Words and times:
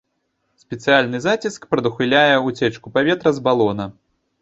Спецыяльны 0.63 1.17
заціск 1.27 1.69
прадухіляе 1.75 2.35
уцечку 2.49 2.87
паветра 2.99 3.29
з 3.41 3.49
балона. 3.49 3.93